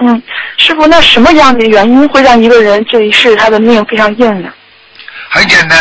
[0.00, 0.22] 嗯，
[0.56, 4.48] 师傅，那什么样的原因会让一个人这一世他的命非常硬呢？
[5.30, 5.78] 很简单，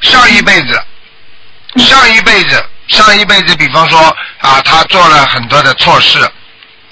[0.00, 0.80] 上一辈子，
[1.76, 3.98] 上一辈子，上一辈子，比方说
[4.38, 6.18] 啊，他做了很多的错事，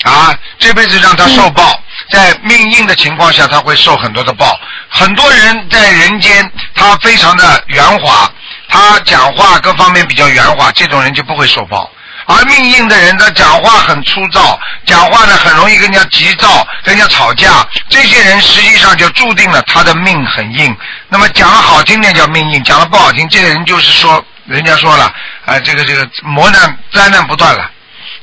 [0.03, 1.81] 啊，这辈子让他受报，
[2.11, 4.59] 在命硬的情况下，他会受很多的报。
[4.89, 8.31] 很多人在人间，他非常的圆滑，
[8.69, 11.91] 他讲话各方面比较圆滑，这种人就不会受报。
[12.27, 17.67] 而命硬的人，他讲话很粗糙，讲话呢很容易跟人家急躁，跟人家吵架。
[17.89, 20.77] 这些人实际上就注定了他的命很硬。
[21.09, 25.05] 那么讲的好听点叫命硬，讲的不好听，这个人就是说，人家说了，
[25.45, 27.71] 啊、这个这个磨难灾难不断了。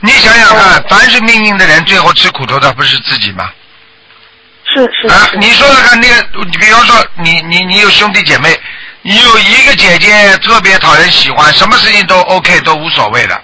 [0.02, 3.50] 你想想看，凡是命硬的人，最后吃苦头的不是自己吗？
[4.66, 8.60] 是是啊，你说说看，那个，你比方说，你你你有兄弟姐妹，
[9.02, 13.40] 你有一个姐姐特别讨人喜欢，什么事情都 OK 都无所谓的，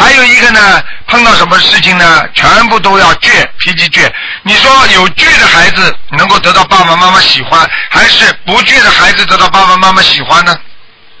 [0.00, 4.10] 还有一个呢，碰到什么事情呢，全部都要倔，脾气倔。
[4.42, 10.58] 你说有倔的孩子能够得到爸爸妈妈喜欢，还是不倔的孩子得到爸爸妈妈喜欢呢？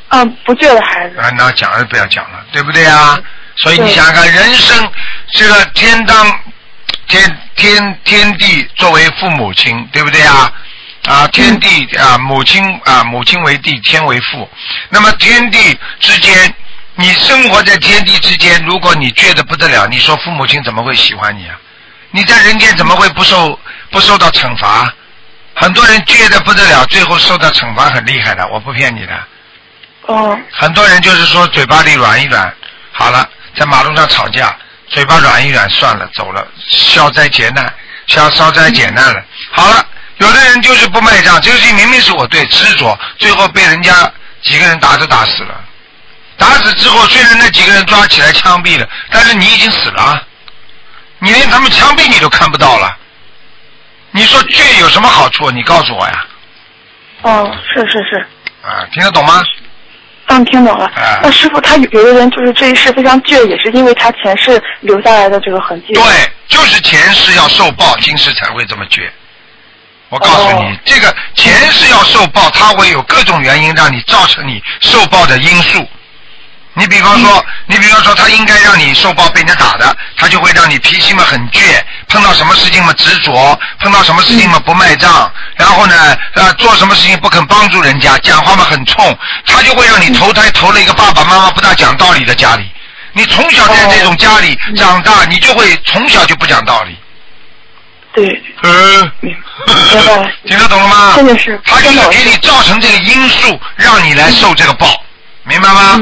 [0.08, 1.18] 嗯，不倔的孩子。
[1.18, 3.18] 啊，那讲了不要讲了，对不对啊？
[3.56, 4.90] 所以你想想看，人生
[5.34, 6.40] 这个天当
[7.06, 10.50] 天天天地作为父母亲，对不对啊？
[11.06, 14.48] 啊，天地啊，母亲啊，母亲为地，天为父。
[14.88, 16.54] 那么天地之间，
[17.00, 21.56] 你生活在天地之间，如果你倔得不得了，你说父母亲怎么会喜欢你啊？
[22.10, 23.58] 你在人间怎么会不受
[23.90, 24.92] 不受到惩罚？
[25.54, 29.18] 很多人倔得不得了，最后受到惩罚很厉害的，我不骗你的。
[30.02, 32.52] 哦，很多人就是说嘴巴里软一软，
[32.92, 33.26] 好了，
[33.56, 34.54] 在马路上吵架，
[34.90, 37.72] 嘴巴软一软，算了，走了，消灾解难，
[38.08, 39.24] 消消灾解难了。
[39.52, 39.86] 好了，
[40.18, 45.64] 有的人就是不卖账，这个事情明明是我对，执着，最后被人家几个人打着打死了。
[46.40, 50.22] 打死之后，虽然那几个人抓起来枪毙了，但是你已经死了啊，
[51.18, 52.96] 你连他们枪毙你都看不到了。
[54.10, 55.50] 你说倔有什么好处？
[55.50, 56.24] 你告诉我呀，
[57.22, 58.26] 哦，是是是。
[58.66, 59.42] 啊，听得懂吗？
[60.28, 60.90] 嗯，听懂了。
[60.96, 65.92] 哎那师傅，他有有的人就是这一世非常倔，也是因为他前世留下来的这个痕迹。
[65.92, 66.02] 对，
[66.48, 69.10] 就是前世要受报，今世才会这么倔。
[70.08, 75.86] 我告诉你，哦这个前世要受报，他会有各种原因让你造成你受报的因素。
[76.74, 92.70] 你比方说，你比方说，他应该让你受报被人家打的，他就会让你脾气嘛很倔，碰到什么事情嘛执着，碰到什么事情嘛不卖账，然后呢，呃，做什么事情不肯帮助人家，讲话嘛很冲，他就会让你投胎投了一个爸爸妈妈不大讲道理的家里。
[93.12, 96.96] 你从小在这种家里长大，你就会从小就不讲道理。
[98.14, 100.32] 对，嗯，明明白。
[100.46, 101.14] 听得懂了吗？
[101.16, 104.86] 真的是他就是给你造成这个因素，让你来受这个报，
[105.42, 106.00] 明白吗？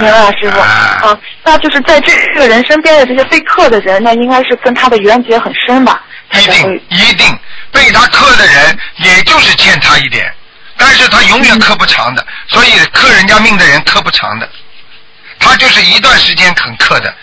[0.00, 0.60] 明白了，师傅。
[0.60, 0.66] 哎
[1.02, 6.02] 啊，那就是在这个人身边的这些被克的人，那应该是跟他的缘结很深吧？
[6.32, 7.38] 一定一定
[7.72, 10.30] 被他克的人，也就是欠他一点，
[10.76, 14.48] 但是他永远克不长的，所以克人家命的人克不长的，
[15.38, 17.14] 他就是一段时间肯克的，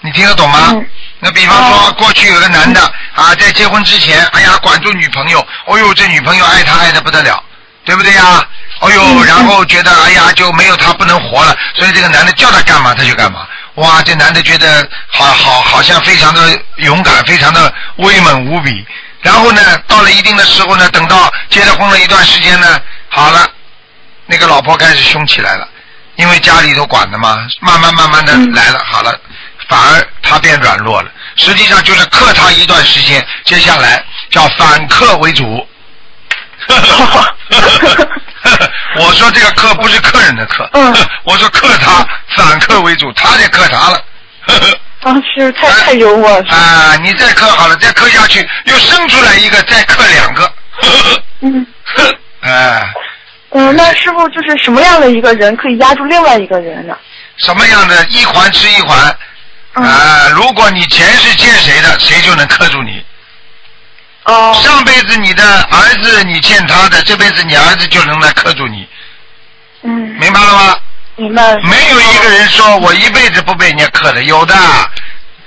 [0.00, 0.70] 你听得懂吗？
[0.72, 0.86] 嗯
[1.20, 2.80] 那比方说，哦过去有个男的
[3.12, 7.42] 啊，在结婚之前，哎呀，管住女朋友，哦呦，这女朋友爱他爱的不得了，
[7.88, 8.46] 对不对呀？
[8.80, 13.48] 哦呦，嗯然后觉得哎呀，就没有他不能活了，所以这个男的叫他干嘛他就干嘛。
[13.76, 18.86] 哇，这男的觉得好好好像非常的勇敢，非常的威猛无比。
[19.22, 22.78] 然后呢，到了一定的时候呢，等到结了婚了一段时间呢，
[23.08, 23.50] 好了，
[24.26, 25.66] 那个老婆开始凶起来了，
[26.16, 29.18] 因为家里头管的嘛，慢慢慢慢的嗯来了，好了，
[29.66, 31.10] 反而他变软弱了。
[31.36, 35.66] 实际上就是克他一段时间，接下来叫反克为主。
[39.00, 40.94] 我说这个克不是客人的克，嗯
[41.24, 44.04] 我说克他反客为主，他在克他了。
[45.02, 46.46] 啊，是太太幽默了。
[46.48, 50.52] 啊，你再克好了，再克下去，又生出来一个，再克两个。
[51.40, 51.66] 嗯
[52.40, 52.82] 哎，
[53.50, 56.96] 嗯，那师傅就是什么样的一个人可以压住另外一个人呢？
[57.36, 59.16] 什么样的一环吃一环？
[59.74, 63.04] 嗯啊，如果你前世欠谁的，谁就能克住你。
[64.28, 68.86] 哦上辈子你的儿子你欠他的，这辈子你儿子就能来克住你，
[69.82, 69.90] 嗯，
[70.20, 70.76] 明白了吗？
[71.16, 71.60] 明白了。
[71.62, 74.54] 没有一个人说我一辈子不被人家克的，有的，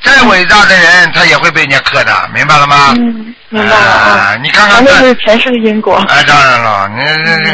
[0.03, 2.93] 再伟大的人他也会被人家克的，明白了吗？
[2.97, 4.35] 嗯，明白了啊啊。
[4.41, 6.03] 你看看这啊那是前世的因果。
[6.09, 7.45] 哎，当然了，你